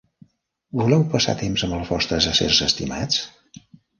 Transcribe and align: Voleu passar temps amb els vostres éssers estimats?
Voleu 0.79 1.03
passar 1.11 1.35
temps 1.41 1.65
amb 1.67 1.77
els 1.79 1.91
vostres 1.95 2.29
éssers 2.31 2.63
estimats? 2.71 3.23